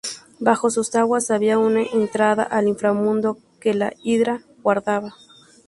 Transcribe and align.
Bajo 0.39 0.71
sus 0.71 0.95
aguas 0.95 1.29
había 1.29 1.59
una 1.59 1.83
entrada 1.83 2.41
al 2.41 2.67
Inframundo 2.67 3.37
que 3.59 3.75
la 3.75 3.93
Hidra 4.03 4.41
guardaba. 4.63 5.13